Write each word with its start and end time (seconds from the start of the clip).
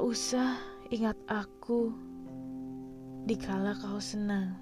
usah 0.00 0.56
ingat 0.88 1.20
aku 1.28 1.92
dikala 3.28 3.76
kau 3.76 4.00
senang. 4.00 4.56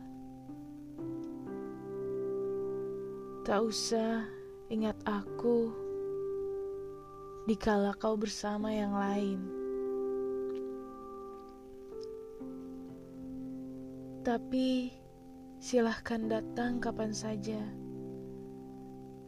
Tak 3.46 3.62
usah 3.62 4.27
ingat 4.66 4.98
aku 5.06 5.70
dikala 7.46 7.95
kau 7.95 8.19
bersama 8.19 8.74
yang 8.74 8.91
lain. 8.91 9.38
Tapi 14.27 14.91
silahkan 15.62 16.27
datang 16.27 16.83
kapan 16.83 17.15
saja 17.15 17.62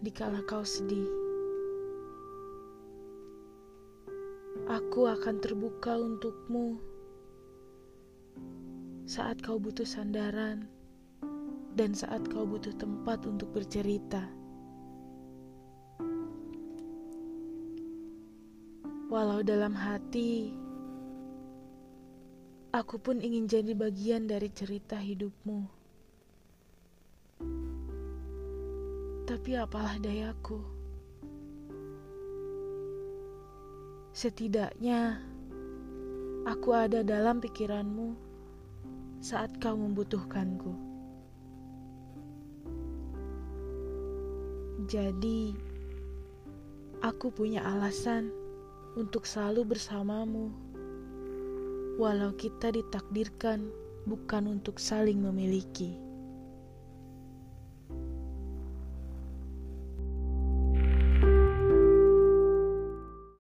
dikala 0.03 0.43
kau 0.51 0.67
sedih. 0.67 1.22
Aku 4.71 5.11
akan 5.11 5.43
terbuka 5.43 5.99
untukmu 5.99 6.79
saat 9.11 9.43
kau 9.43 9.59
butuh 9.59 9.83
sandaran 9.83 10.71
dan 11.75 11.91
saat 11.99 12.23
kau 12.31 12.47
butuh 12.47 12.71
tempat 12.79 13.27
untuk 13.27 13.51
bercerita. 13.51 14.23
Walau 19.11 19.43
dalam 19.43 19.75
hati, 19.75 20.55
aku 22.71 23.03
pun 23.03 23.19
ingin 23.19 23.51
jadi 23.51 23.75
bagian 23.75 24.31
dari 24.31 24.47
cerita 24.49 24.95
hidupmu. 24.95 25.67
Tapi 29.27 29.51
apalah 29.59 29.99
dayaku. 29.99 30.82
Setidaknya 34.13 35.25
aku 36.45 36.77
ada 36.77 37.01
dalam 37.01 37.41
pikiranmu 37.41 38.13
saat 39.25 39.57
kau 39.57 39.73
membutuhkanku. 39.73 40.77
Jadi, 44.85 45.57
aku 47.01 47.33
punya 47.33 47.65
alasan 47.65 48.29
untuk 49.01 49.25
selalu 49.25 49.73
bersamamu, 49.73 50.53
walau 51.97 52.37
kita 52.37 52.69
ditakdirkan 52.69 53.73
bukan 54.05 54.61
untuk 54.61 54.77
saling 54.77 55.25
memiliki. 55.25 55.97